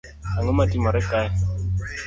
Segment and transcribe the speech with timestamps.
[0.37, 1.29] Ango matimore kae